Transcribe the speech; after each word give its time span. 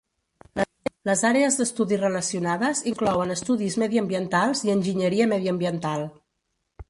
Les 1.09 1.19
àrees 1.27 1.57
d"estudi 1.59 1.99
relacionades 1.99 2.81
inclouen 2.93 3.35
estudis 3.35 3.77
mediambientals 3.83 4.65
i 4.69 4.75
enginyeria 4.77 5.29
mediambiental. 5.35 6.09